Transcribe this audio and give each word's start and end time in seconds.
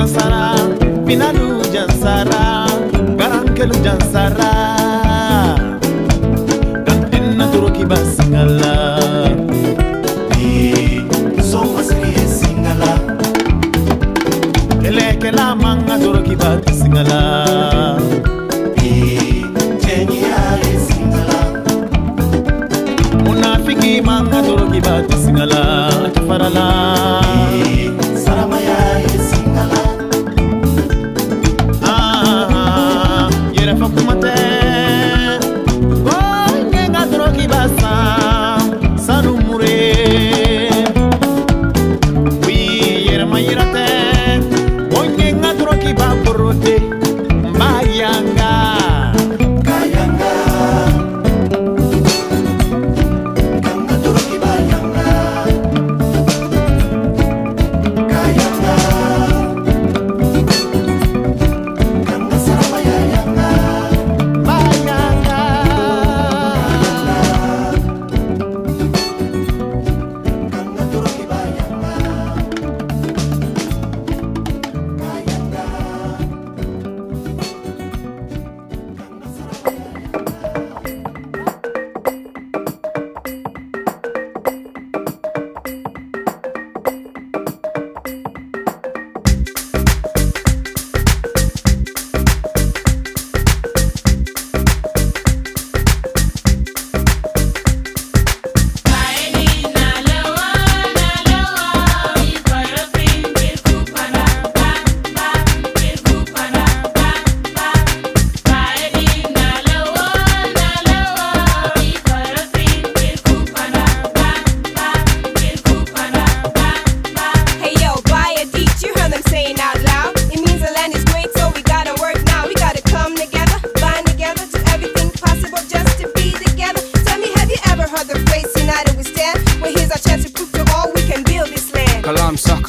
jansara, 0.00 0.54
finalu 1.06 1.60
jansara, 1.74 2.66
garankelu 3.18 3.74
jansara. 3.84 4.59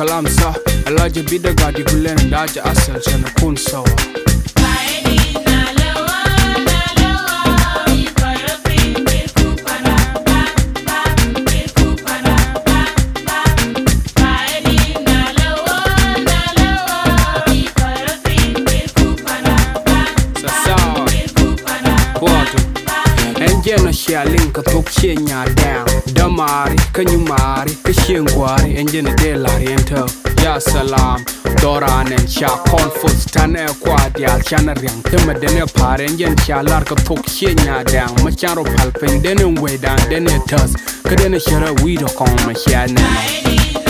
kalamsa. 0.02 0.54
Alaje 0.86 1.24
bidaga 1.24 1.72
digulen 1.72 2.30
da 2.30 2.42
aji 2.42 2.60
asalce 2.60 3.18
na 3.18 3.30
kun 3.40 3.56
sawa 3.58 3.90
ɛn 23.76 23.94
cia 23.94 24.24
lin 24.26 24.52
kä 24.56 24.62
thok 24.72 24.88
ciɛ 24.96 25.14
nya 25.28 25.46
dɛaŋ 25.60 25.86
dämaari 26.16 26.76
känyu 26.94 27.20
maari 27.30 27.74
kä 27.86 27.94
ciɛ 28.02 28.20
gua̱a̱ri 28.34 28.70
ɛn 28.80 28.88
jɛn 28.92 29.08
dee 29.20 29.36
la̱r 29.44 29.62
ɛn 29.74 29.84
te 29.90 30.02
ya 30.44 30.54
tsalam 30.60 31.20
dhöraa 31.62 32.04
nɛn 32.10 32.26
ca 32.36 32.50
cɔn 32.70 32.90
poth 33.00 33.24
ta̱nɛ 33.34 33.64
kua 33.82 34.00
dhiaal 34.16 34.42
canɛ 34.50 34.74
rian 34.82 35.00
ti 35.10 35.18
me 35.26 35.34
dëniɛ 35.42 35.66
pa̱ari 35.78 36.04
ɛn 36.08 36.18
jɛn 36.20 36.36
ca 36.46 36.62
larkä̱ 36.70 37.00
thök 37.06 37.24
ciɛ 37.36 37.52
nya 37.64 37.76
dɛaŋ 37.92 38.12
mä 38.24 38.32
can 38.40 38.56
rɔ 38.58 38.64
pa̱l 38.76 38.92
piny 39.00 39.18
deniɛ 39.24 39.48
uec 39.62 39.82
dan 39.84 40.00
dëniɛ 40.10 40.38
tath 40.50 40.74
kä 41.08 41.14
denɛ 41.20 41.40
cä 41.46 41.56
rɛ 41.64 41.70
wi̱i̱ 41.82 42.04
ɔ 42.08 42.10
kɔ̱ŋ 42.18 42.36
mɛ 42.46 42.54
cia 42.64 42.82
nɛn 42.96 43.81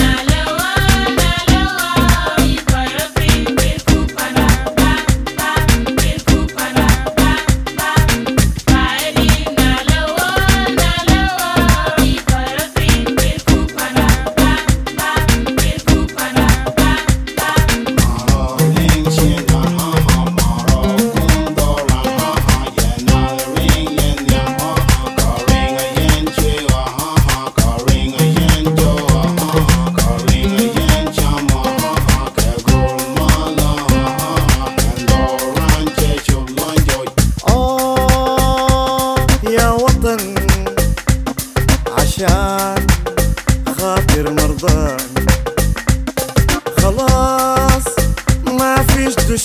i 49.32 49.38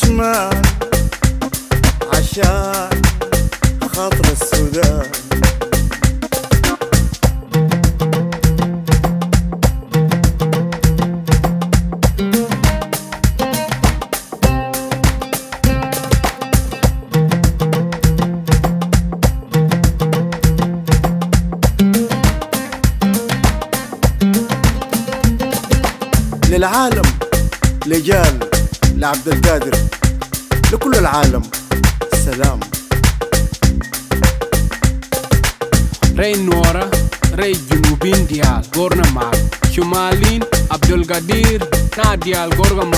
aşağı 2.12 2.87
mundial, 42.28 42.50
Gorgon 42.58 42.97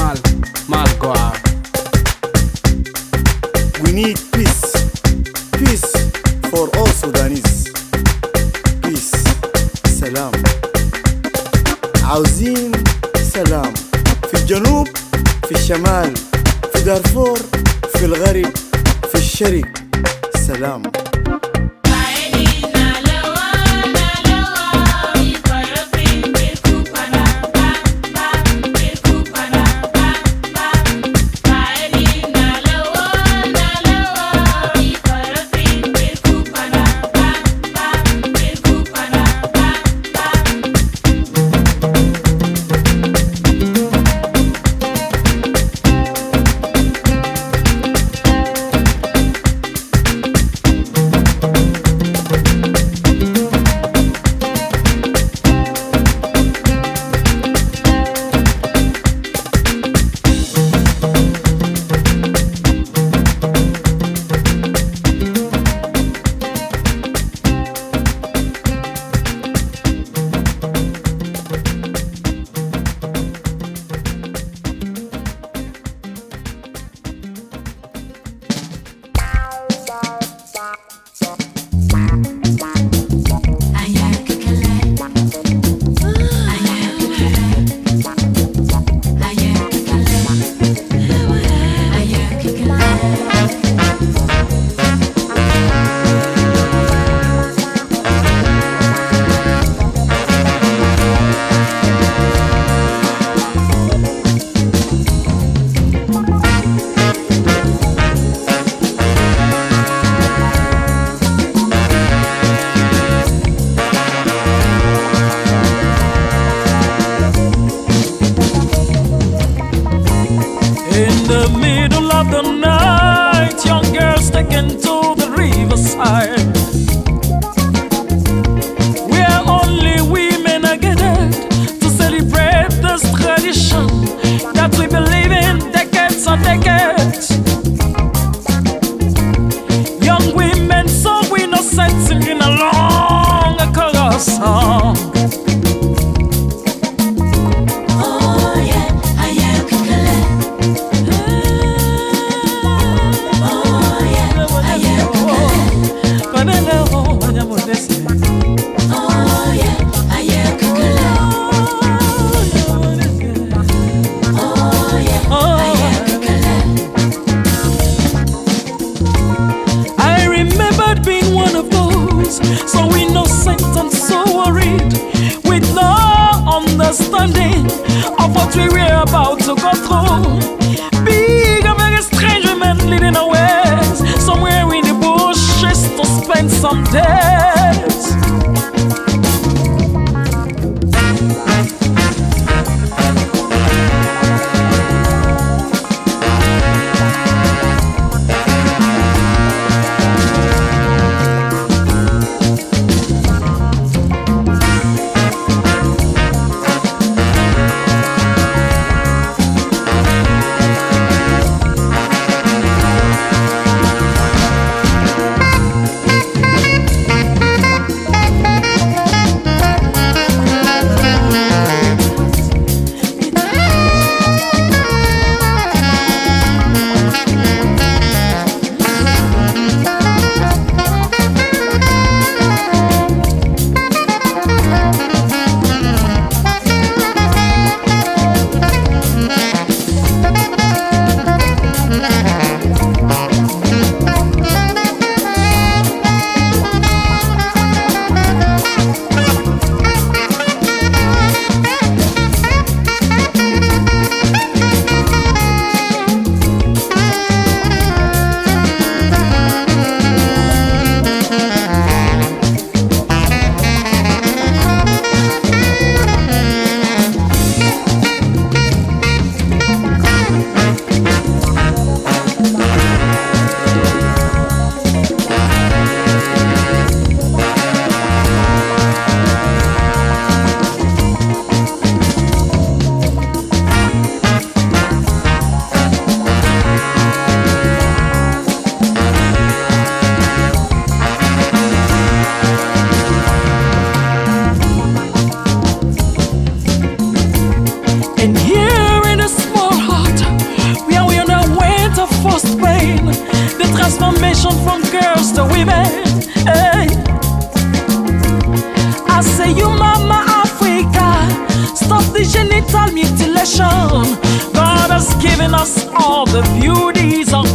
someday. 186.60 187.59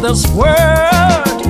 This 0.05 0.27
world. 0.35 1.47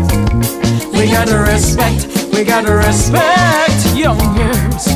We 0.95 1.11
gotta 1.11 1.39
respect, 1.41 2.07
we 2.33 2.45
gotta 2.45 2.73
respect 2.73 3.97
young 3.97 4.17
girls. 4.37 4.87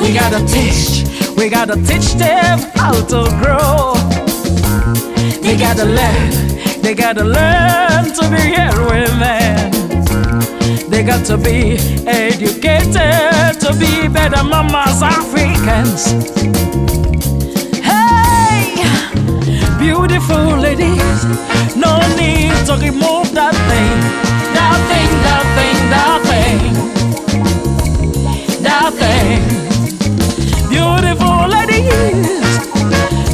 We 0.00 0.14
gotta 0.14 0.40
teach, 0.46 1.04
we 1.36 1.50
gotta 1.50 1.76
teach 1.84 2.14
them 2.14 2.60
how 2.74 2.92
to 3.12 3.20
grow. 3.40 3.92
They 5.42 5.58
gotta 5.58 5.84
learn, 5.84 6.80
they 6.80 6.94
gotta 6.94 7.22
learn 7.22 8.04
to 8.16 8.22
be 8.30 8.40
real 8.48 8.78
women. 8.88 9.70
They 10.88 11.02
got 11.02 11.26
to 11.26 11.36
be 11.36 11.76
educated 12.06 13.60
to 13.60 13.76
be 13.78 14.08
better 14.08 14.42
mamas 14.42 15.02
Africans. 15.02 16.95
Beautiful 19.86 20.58
ladies, 20.58 21.24
no 21.76 22.00
need 22.16 22.50
to 22.66 22.74
remove 22.74 23.32
that 23.34 23.54
thing, 23.70 23.98
that 24.52 24.78
thing, 24.90 25.10
that 25.22 25.46
thing, 25.56 25.78
that 25.94 26.20
thing, 26.26 26.62
that 28.64 28.92
thing. 28.98 29.40
Beautiful 30.68 31.46
ladies, 31.46 32.50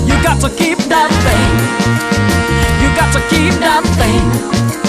you 0.07 0.17
got 0.23 0.39
to 0.43 0.51
keep 0.51 0.77
that 0.93 1.11
thing. 1.25 1.53
You 2.83 2.89
got 2.97 3.11
to 3.15 3.21
keep 3.31 3.55
that 3.61 3.83
thing. 3.97 4.82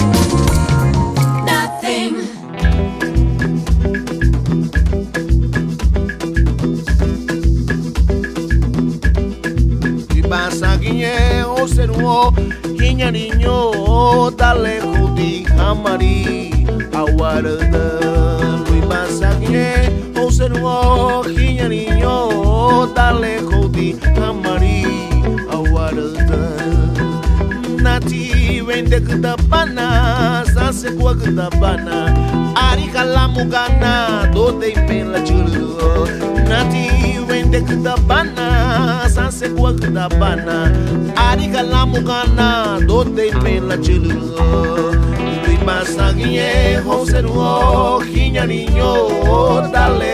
nuo 11.98 12.34
Hinya 12.80 13.12
niño 13.12 14.32
dale 14.38 14.82
judi 14.82 15.44
hamari 15.58 16.52
Aguarda 16.94 17.86
Luis 18.70 18.86
Masagne 18.90 19.90
Jose 20.16 20.50
nuo 20.50 21.24
Hinya 21.24 21.68
niño 21.70 22.88
dale 22.96 23.42
judi 23.42 23.96
hamari 24.20 24.86
Aguarda 25.52 26.42
Nati 27.84 28.62
vende 28.62 29.00
kutapana 29.00 30.46
Sase 30.54 30.92
kwa 30.92 31.16
kutapana 31.16 32.16
Ari 32.72 32.84
kalamugana 32.84 34.28
Dode 34.34 34.70
impela 34.70 35.22
chulu 35.22 35.78
Nati 36.50 37.20
kudabana 37.62 39.10
sanse 39.10 39.50
kwa 39.50 39.74
kudabana 39.74 40.72
ari 41.16 41.48
kalamu 41.48 42.02
kana 42.04 42.80
do 42.88 43.04
te 43.04 43.32
pela 43.44 43.78
chulu 43.78 44.22
tui 45.44 45.58
masagie 45.66 46.78
hoseru 46.86 48.00
hinya 48.00 48.46
niño 48.46 48.94
dale 49.74 50.14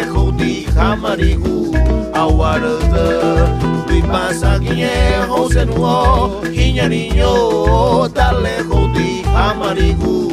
hamarigu 0.76 1.76
niño 6.90 8.10
dale 8.16 8.56
hamarigu 9.34 10.32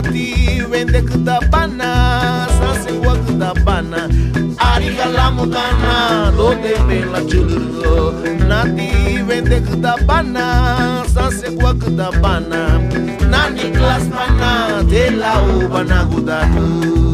mati 0.00 0.62
wende 0.70 1.02
câtă 1.02 1.38
bana 1.50 1.84
Să 2.46 2.80
se 2.82 2.92
ua 3.04 3.16
câtă 3.26 3.52
bana 3.64 4.06
Ariga 4.56 5.06
la 5.14 5.28
mucana 5.36 6.30
Lode 6.36 6.74
pe 6.86 7.08
la 7.12 7.18
Nati 8.46 9.24
wende 9.28 9.62
câtă 9.62 9.94
bana 10.04 10.40
Să 11.12 11.28
se 11.30 11.56
bana 12.20 12.80
Nani 13.30 13.60
clas 13.72 14.02
bana 14.08 14.82
De 14.88 15.14
la 15.18 15.64
ubana 15.64 16.08
gudatu 16.12 17.09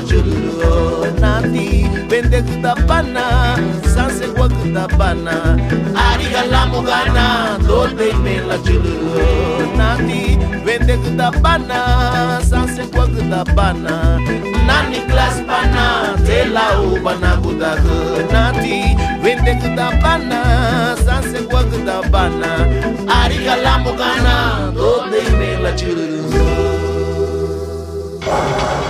julu 0.00 1.06
nandi 1.20 1.86
bende 2.08 2.42
kutapana 2.42 3.22
sanse 3.94 4.26
kwa 4.26 4.48
kutapana. 4.48 5.58
Arigala 6.10 6.66
mugana 6.66 7.58
dote 7.68 8.10
imela 8.10 8.58
julu 8.58 9.20
nandi 9.76 10.38
bende 10.66 10.96
kutapana 10.96 11.78
sanse 12.50 12.82
kwa 12.82 13.06
kutapana. 13.06 14.20
Nani 14.66 15.00
klas 15.08 15.34
pana 15.46 16.14
tela 16.26 16.80
ubana 16.80 17.36
kudago 17.36 18.22
nandi 18.32 18.96
bende 19.22 19.54
kutapana 19.54 20.40
sanse 21.04 21.38
kwa 21.38 21.62
kutapana. 21.64 22.66
Arigala 23.22 23.78
mugana 23.78 24.72
dote 24.74 25.18
imela 25.28 25.72
julu 25.72 26.20
Ah! 28.32 28.89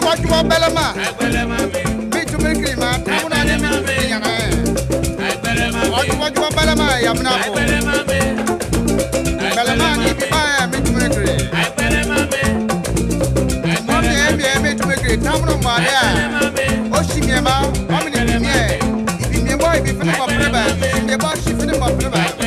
jumɛn 0.00 0.48
bɛlɛma 0.48 0.84
bi 2.10 2.20
jumɛn 2.30 2.54
kirima 2.60 2.88
tamuna 3.04 3.38
ni 3.44 3.54
mi 3.62 3.68
ɲaga 4.10 4.30
ye 4.40 4.48
o 5.92 6.00
jumɛn 6.06 6.52
bɛlɛma 6.56 6.86
yamuna 7.04 7.30
fo 7.42 7.50
bɛlɛma 9.56 9.86
k'i 10.02 10.12
bi 10.18 10.24
ba 10.32 10.40
ye 10.56 10.62
mi 10.70 10.78
jumɛn 10.84 11.08
kiri 11.14 11.34
mɔ 13.86 13.94
mi 14.02 14.12
ye 14.20 14.26
mi 14.36 14.42
ye 14.42 14.54
mi 14.62 14.70
kiri 15.02 15.16
tamuna 15.18 15.54
mɔ 15.64 15.70
ale 15.76 15.90
ya 15.96 16.04
o 16.98 17.02
si 17.02 17.18
miɛ 17.20 17.40
ma 17.42 17.52
mɔ 17.90 17.96
mi 18.04 18.10
ni 18.10 18.20
bi 18.26 18.36
miɛ 18.44 18.58
i 19.34 19.38
miɛ 19.44 19.54
bɔ 19.60 19.66
i 19.76 19.80
fini 19.84 20.12
mɔ 20.18 20.24
fili 20.28 20.48
bɛ 20.54 20.62
i 20.96 21.00
miɛ 21.06 21.16
bɔ 21.22 21.28
si 21.42 21.50
fini 21.58 21.72
mɔ 21.78 21.86
fili 21.96 22.10
bɛ. 22.10 22.39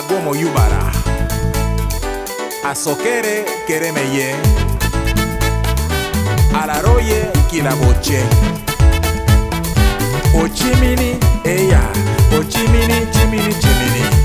agomo 0.00 0.34
yubara. 0.36 0.92
Asokere 2.70 3.44
keremeye 3.66 4.34
araroye 6.62 7.24
kilaboche 7.50 8.22
ochimini 10.42 11.16
eya. 11.44 11.80
Ochimini 12.38 13.06
chimini 13.12 13.54
chimini, 13.54 13.54
chimini. 13.54 14.19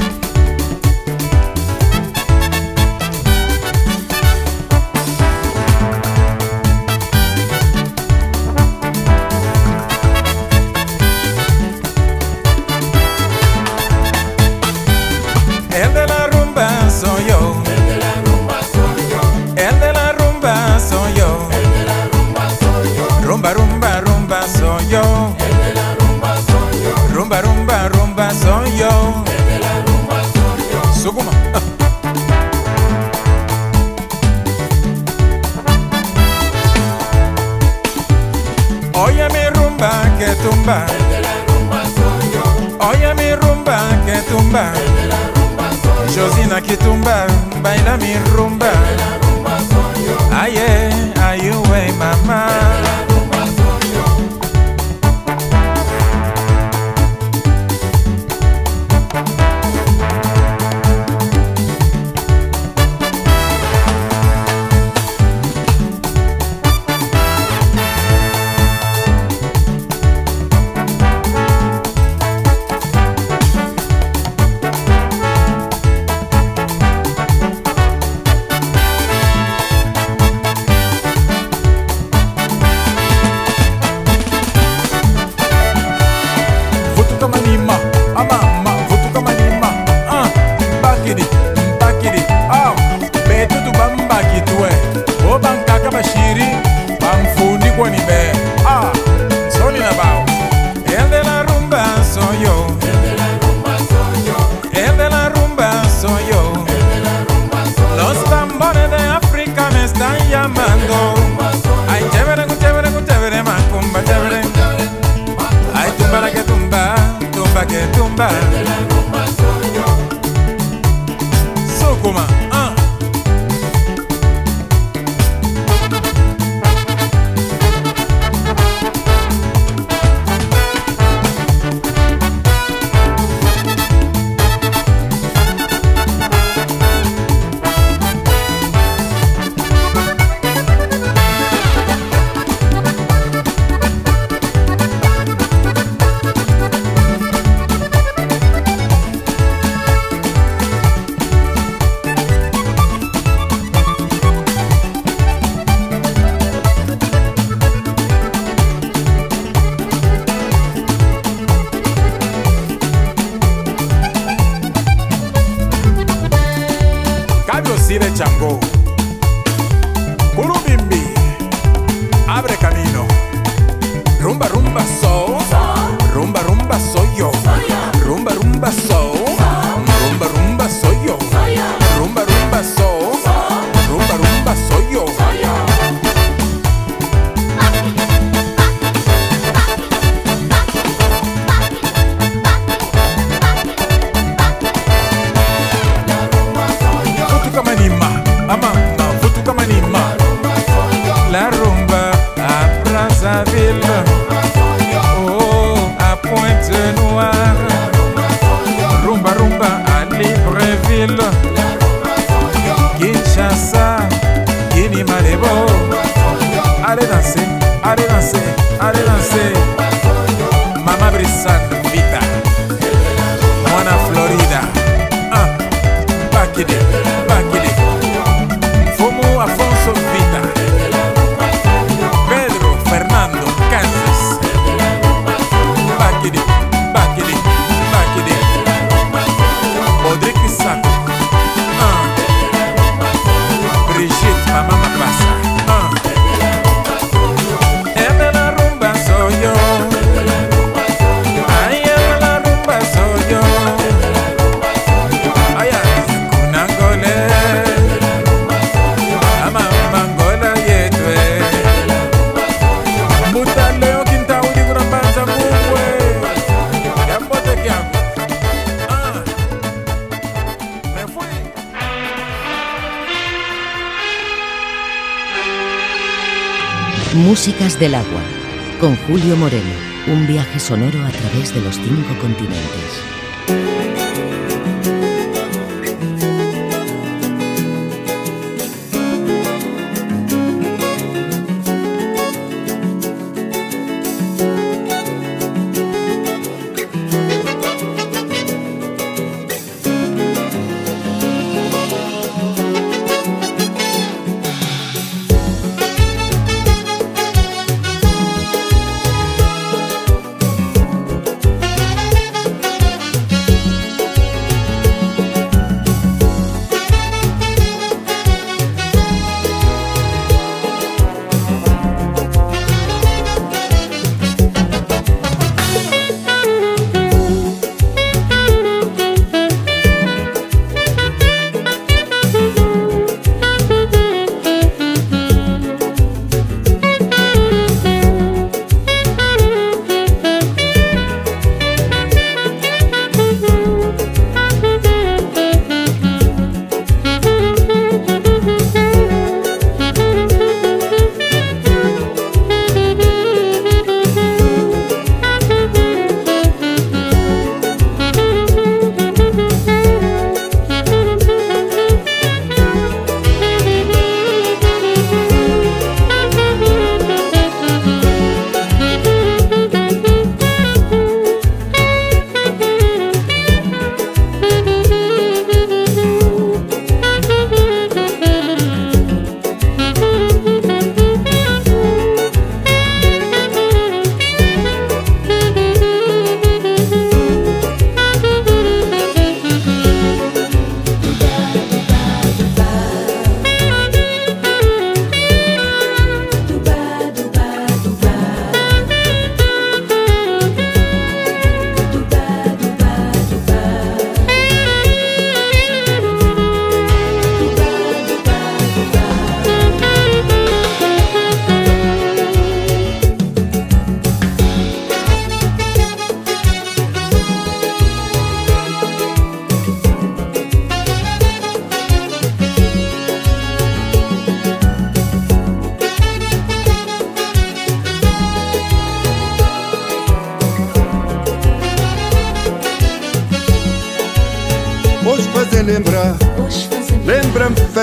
de 281.55 281.61
los 281.61 281.79
tiempos. 281.79 282.04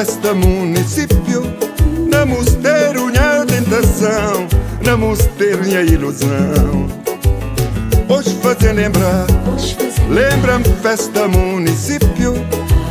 Festa 0.03 0.35
município, 0.35 1.43
na 2.11 2.27
mosteiro 2.27 3.07
minha 3.07 3.47
tentação, 3.47 4.49
na 4.85 4.97
mosteiro 4.97 5.63
minha 5.63 5.81
ilusão. 5.81 6.89
Hoje 8.09 8.37
fazer 8.43 8.73
lembrar, 8.73 9.27
lembra-me 10.11 10.65
festa 10.83 11.29
município, 11.29 12.35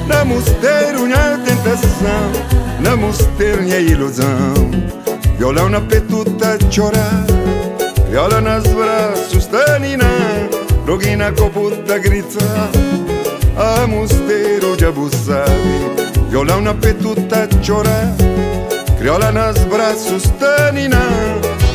na 0.08 0.24
mosteiro 0.24 1.02
minha 1.02 1.38
tentação, 1.40 2.32
na 2.80 2.96
mosteiro 2.96 3.62
minha 3.62 3.82
ilusão. 3.82 4.72
Violão 5.38 5.68
na 5.68 5.82
petuta 5.82 6.58
chorar, 6.70 7.26
viola 8.10 8.40
nas 8.40 8.64
braços 8.68 9.48
tanina, 9.48 10.06
roguina 10.88 11.30
coputa 11.34 11.98
gritar. 11.98 12.72
A 13.58 13.86
mosteiro 13.86 14.78
de 14.78 14.86
abusavi 14.86 16.01
Violão 16.32 16.62
na 16.62 16.74
petuta 16.74 17.46
chorar 17.62 18.08
Criola 18.98 19.34
nas 19.34 19.58
braços 19.66 20.24
tanina. 20.40 20.98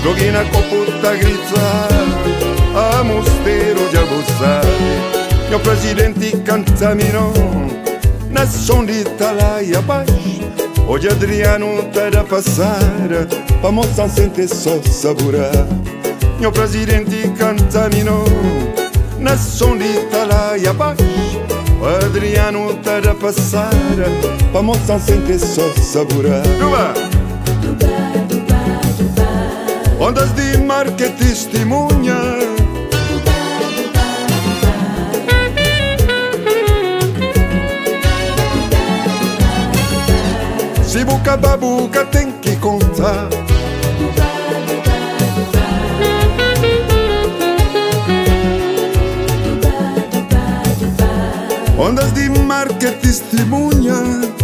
Roguina 0.02 0.46
coputa 0.46 1.14
gritar 1.14 1.88
A 2.74 3.04
mosteiro 3.04 3.86
de 3.90 3.98
abusavi 3.98 5.50
Meu 5.50 5.60
presidente 5.60 6.34
canta 6.38 6.94
minon 6.94 7.34
Na 8.30 8.46
som 8.46 8.86
de 8.86 9.02
Italaia 9.02 9.82
baixo 9.82 10.40
Hoje 10.88 11.08
Adriano 11.10 11.82
tá 11.92 12.08
da 12.08 12.24
passar. 12.24 12.78
Pa 13.60 13.70
moça 13.70 14.08
sente 14.08 14.48
só 14.48 14.80
saborar 14.90 15.66
Meu 16.40 16.50
presidente 16.50 17.30
canta 17.36 17.90
minon 17.90 18.24
Na 19.18 19.36
som 19.36 19.76
de 19.76 19.84
Italaia 19.84 20.72
baixo 20.72 21.04
Adriano 21.84 22.74
tá 22.82 23.00
da 23.00 23.14
passar 23.14 23.70
Pa 24.52 24.62
moça 24.62 24.98
sempre 24.98 25.38
só 25.38 25.62
saborar! 25.74 26.42
Ondas 30.00 30.32
de 30.34 30.58
mar 30.58 30.90
que 30.92 31.08
testemunha. 31.10 32.16
Se 40.84 41.04
buca 41.04 41.36
babuca 41.36 42.04
tem 42.06 42.32
que 42.32 42.56
contar 42.56 43.28
Ondas 51.86 52.12
de 52.14 52.28
mar 52.28 52.66
che 52.78 52.90
testimonia 52.98 54.35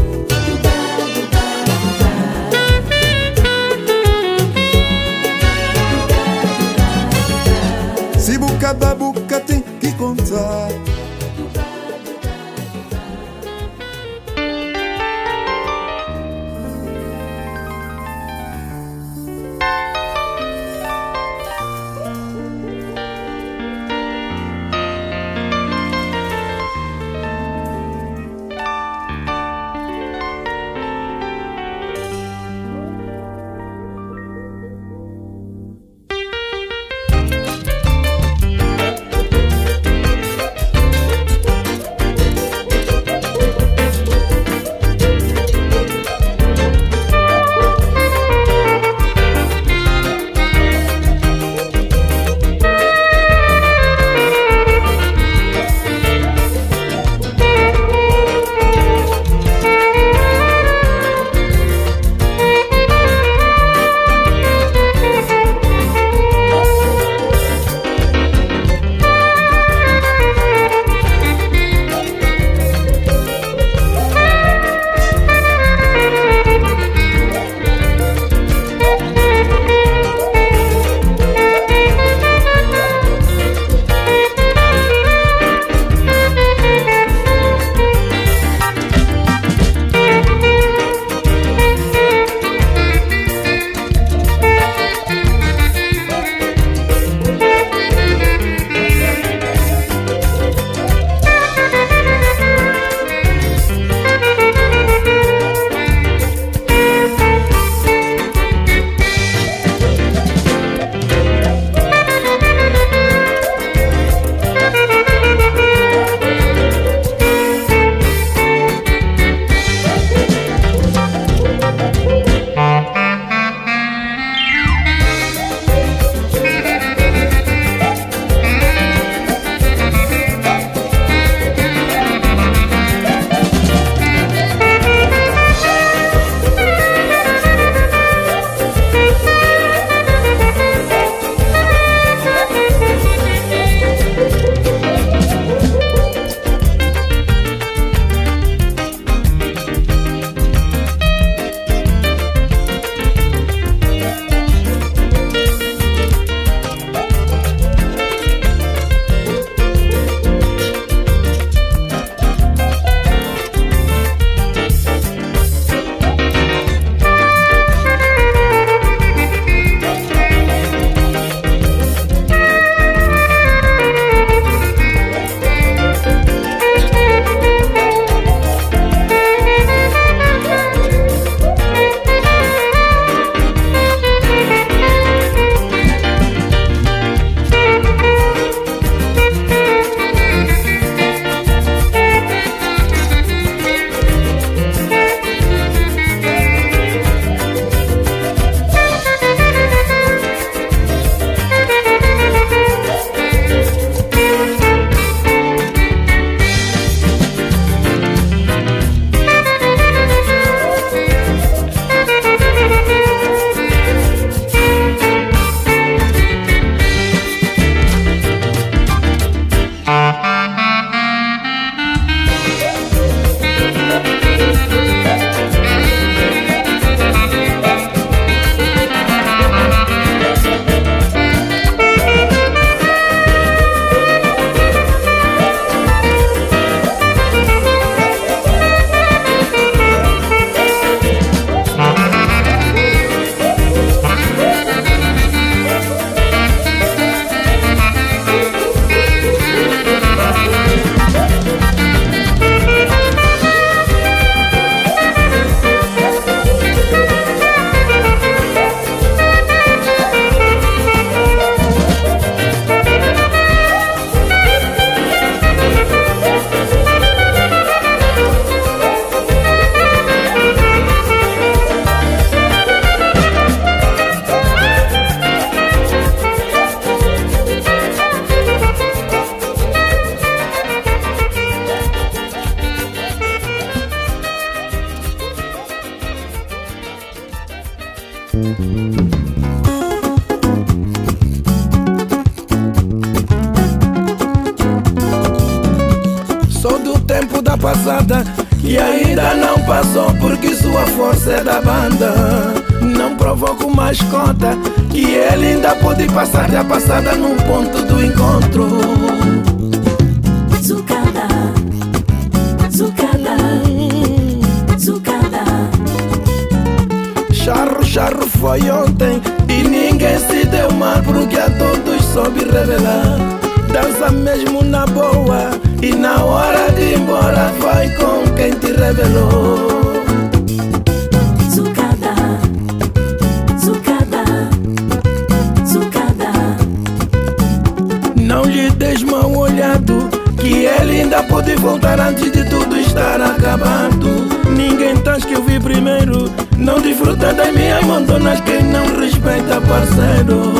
ainda 341.02 341.22
pode 341.24 341.54
voltar 341.56 341.98
antes 341.98 342.30
de 342.30 342.44
tudo 342.48 342.76
estar 342.76 343.20
acabado. 343.20 344.28
Ninguém 344.56 344.96
tens 344.98 345.24
que 345.24 345.34
eu 345.34 345.42
vi 345.42 345.58
primeiro. 345.58 346.30
Não 346.56 346.80
desfruta 346.80 347.34
das 347.34 347.52
minhas 347.52 347.84
montonas 347.84 348.40
quem 348.42 348.62
não 348.62 349.00
respeita, 349.00 349.60
parceiro. 349.62 350.52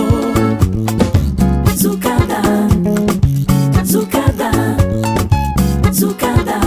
Zucada, 1.76 2.42
zucada, 3.84 4.50
zucada. 5.92 6.61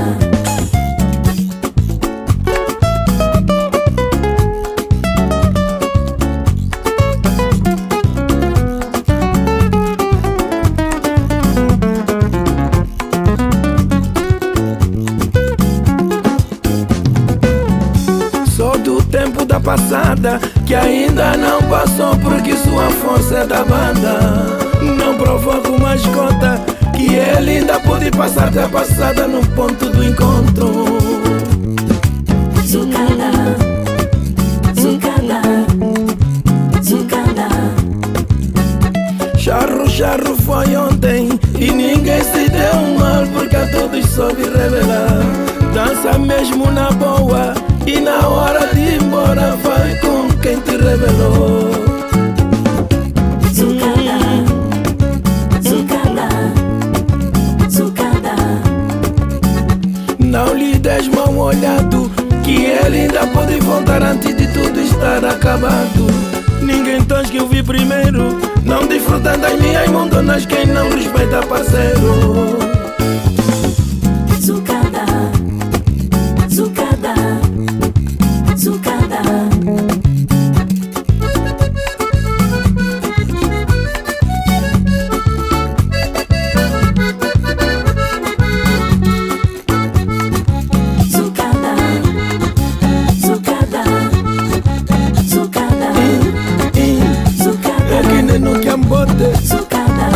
enoki 98.36 98.68
ya 98.68 98.78
mbote 98.78 99.26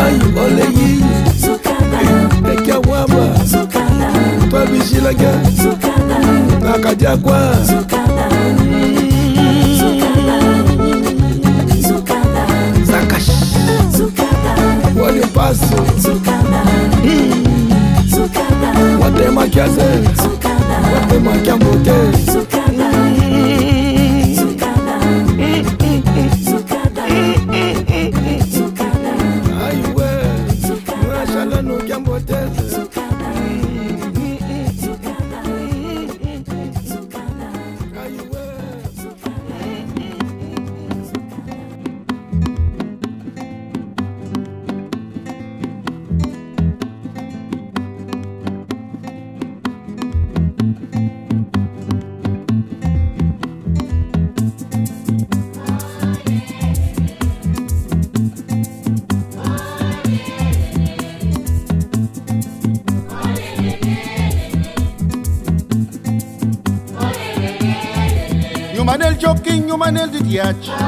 ai 0.05 0.19
oleyi 0.45 1.03
peki 2.43 2.69
ya 2.69 2.79
wamba 2.79 3.39
twabijilaka 4.49 5.31
na 6.63 6.71
kadiakwa 6.79 7.55
zakash 12.83 13.29
o 15.01 15.11
watemakiaze 19.03 19.81
watemakia 20.93 21.55
mbote 21.55 21.91
mariachi. 70.39 70.78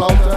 Flauta. 0.00 0.29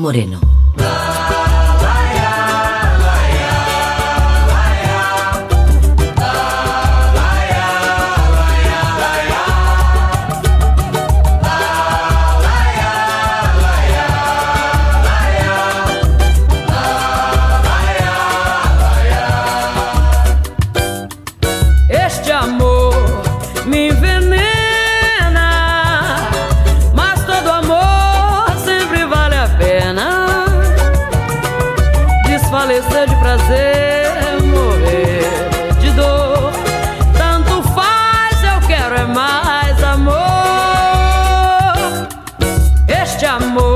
Moreno. 0.00 0.51
Este 43.22 43.30
amor 43.30 43.71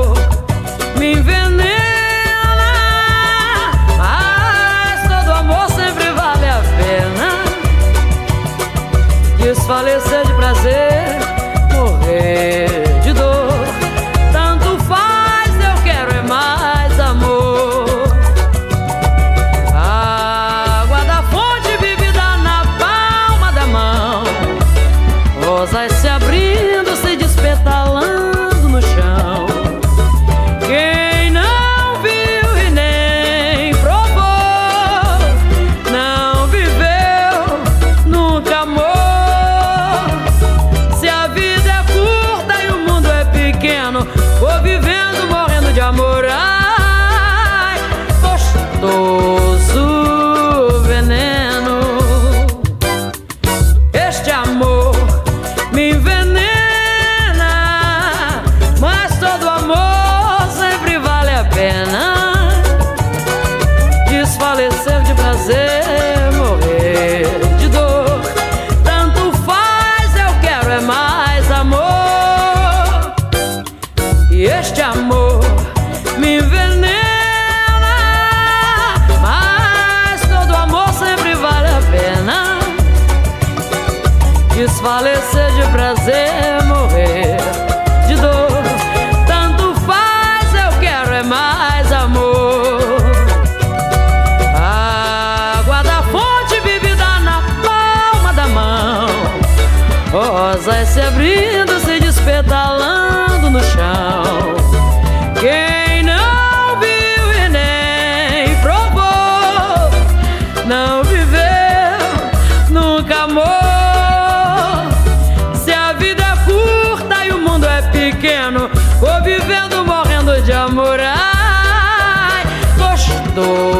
cuando 123.37 123.76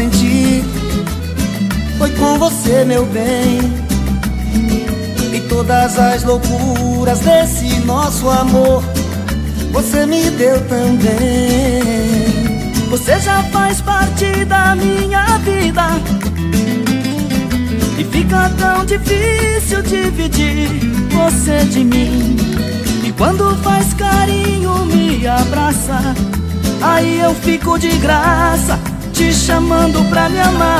senti 0.00 0.64
Foi 1.98 2.10
com 2.12 2.38
você, 2.38 2.84
meu 2.84 3.04
bem. 3.06 3.60
E 5.32 5.40
todas 5.48 5.98
as 5.98 6.24
loucuras 6.24 7.20
desse 7.20 7.80
nosso 7.80 8.28
amor 8.30 8.82
Você 9.72 10.06
me 10.06 10.30
deu 10.30 10.58
também. 10.66 11.82
Você 12.88 13.20
já 13.20 13.42
faz 13.44 13.80
parte 13.80 14.44
da 14.46 14.74
minha 14.74 15.38
vida. 15.38 15.82
E 17.98 18.04
fica 18.04 18.50
tão 18.58 18.84
difícil 18.84 19.82
dividir 19.82 20.68
você 21.10 21.64
de 21.66 21.84
mim. 21.84 22.36
E 23.04 23.12
quando 23.12 23.54
faz 23.62 23.92
carinho 23.94 24.86
me 24.86 25.26
abraça 25.26 26.14
Aí 26.80 27.20
eu 27.20 27.34
fico 27.34 27.78
de 27.78 27.90
graça 27.98 28.89
Te 29.20 29.34
chamando 29.34 30.02
pra 30.08 30.30
me 30.30 30.40
amar. 30.40 30.70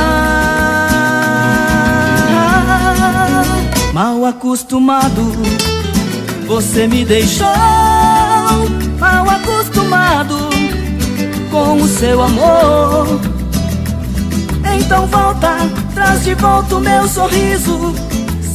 Mal 3.93 4.25
acostumado 4.25 5.31
Você 6.47 6.87
me 6.87 7.05
deixou. 7.05 7.47
Mal 8.99 9.29
acostumado 9.29 10.39
Com 11.51 11.83
o 11.83 11.87
seu 11.87 12.23
amor. 12.23 13.21
Então 14.75 15.07
volta 15.07 15.59
Traz 15.93 16.25
de 16.25 16.33
volta 16.33 16.77
o 16.77 16.81
meu 16.81 17.07
sorriso. 17.07 17.95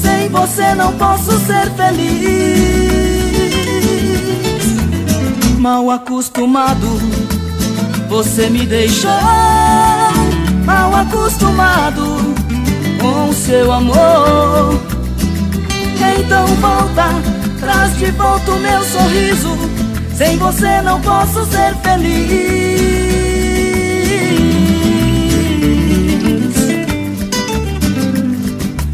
Sem 0.01 0.29
você 0.29 0.73
não 0.73 0.93
posso 0.93 1.37
ser 1.45 1.69
feliz. 1.75 2.55
Mal 5.59 5.91
acostumado 5.91 6.99
você 8.07 8.49
me 8.49 8.65
deixou 8.65 9.11
mal 10.65 10.93
acostumado 10.95 12.35
com 12.99 13.31
seu 13.33 13.71
amor. 13.71 14.81
Então 16.19 16.45
volta, 16.47 17.05
traz 17.59 17.97
de 17.97 18.11
volta 18.11 18.51
o 18.51 18.59
meu 18.59 18.83
sorriso. 18.83 19.49
Sem 20.15 20.37
você 20.37 20.81
não 20.81 20.99
posso 21.01 21.45
ser 21.45 21.75
feliz. 21.83 22.25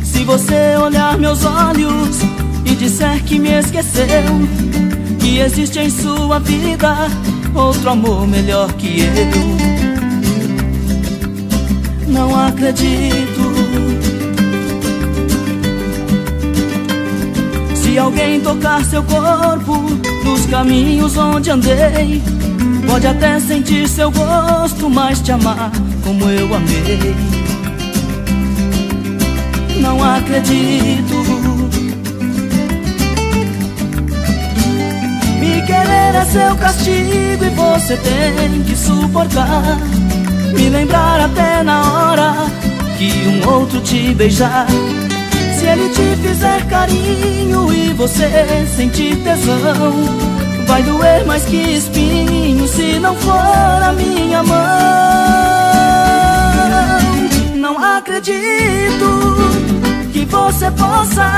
Se 0.03 0.23
você 0.23 0.77
olhar 0.77 1.17
meus 1.17 1.45
olhos 1.45 2.17
e 2.65 2.75
disser 2.75 3.23
que 3.23 3.39
me 3.39 3.51
esqueceu, 3.51 4.07
que 5.19 5.39
existe 5.39 5.79
em 5.79 5.89
sua 5.89 6.39
vida 6.39 6.95
outro 7.53 7.91
amor 7.91 8.27
melhor 8.27 8.71
que 8.73 9.01
eu. 9.01 9.80
Não 12.11 12.37
acredito. 12.47 13.41
Se 17.73 17.97
alguém 17.97 18.41
tocar 18.41 18.83
seu 18.83 19.01
corpo 19.03 19.83
nos 20.25 20.45
caminhos 20.45 21.15
onde 21.17 21.49
andei, 21.49 22.21
pode 22.85 23.07
até 23.07 23.39
sentir 23.39 23.87
seu 23.87 24.11
gosto, 24.11 24.89
mas 24.89 25.21
te 25.21 25.31
amar 25.31 25.71
como 26.03 26.29
eu 26.29 26.53
amei. 26.53 27.15
Não 29.79 30.03
acredito. 30.03 31.15
Me 35.39 35.61
querer 35.65 36.15
é 36.15 36.25
seu 36.25 36.55
castigo 36.57 37.45
e 37.45 37.49
você 37.49 37.97
tem 37.97 38.63
que 38.63 38.75
suportar 38.75 39.79
Me 40.53 40.69
lembrar 40.69 41.21
até 41.21 41.63
na 41.63 41.81
hora 41.81 42.33
que 42.97 43.11
um 43.27 43.49
outro 43.49 43.81
te 43.81 44.13
beijar. 44.13 44.67
Se 45.57 45.65
ele 45.65 45.89
te 45.89 46.15
fizer 46.21 46.65
carinho 46.67 47.71
e 47.71 47.93
você 47.93 48.27
sentir 48.75 49.15
tesão 49.17 50.41
Vai 50.71 50.83
doer 50.83 51.25
mais 51.25 51.43
que 51.43 51.57
espinho 51.57 52.67
se 52.67 52.97
não 52.99 53.13
for 53.15 53.83
a 53.83 53.91
minha 53.91 54.41
mão. 54.41 54.57
Não 57.55 57.77
acredito 57.77 59.37
que 60.13 60.25
você 60.25 60.71
possa 60.71 61.29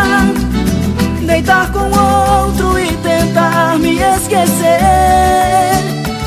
Deitar 1.26 1.72
com 1.72 1.86
outro 1.86 2.78
e 2.78 2.96
tentar 2.98 3.80
me 3.80 3.98
esquecer. 3.98 4.82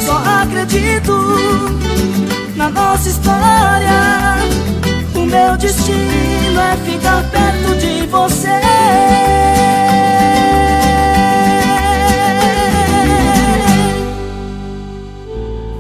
Só 0.05 0.21
acredito 0.43 1.26
na 2.67 2.71
nossa 2.71 3.09
história 3.09 4.39
O 5.15 5.21
meu 5.21 5.57
destino 5.57 6.61
é 6.61 6.77
ficar 6.85 7.23
perto 7.31 7.77
de 7.79 8.07
você 8.07 8.61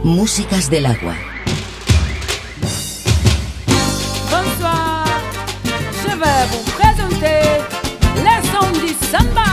Músicas 0.05 0.69
del 0.69 0.87
agua. 0.87 1.15
Bonsoir, 4.31 5.05
je 6.03 6.17
vais 6.17 6.47
vous 6.53 6.65
présenter 6.79 7.43
les 8.25 8.41
sons 8.51 8.73
du 8.81 8.95
samba. 9.11 9.46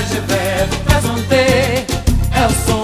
Je 0.00 0.20
vais, 0.20 0.64
vous 0.70 0.84
présenter. 0.84 1.86
É 2.32 2.46
o 2.46 2.77